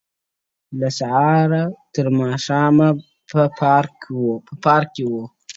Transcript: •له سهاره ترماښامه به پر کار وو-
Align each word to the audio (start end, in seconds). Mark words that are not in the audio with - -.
•له 0.79 0.89
سهاره 0.99 1.63
ترماښامه 1.95 2.89
به 3.29 3.43
پر 3.59 3.85
کار 4.63 4.83
وو- 5.07 5.23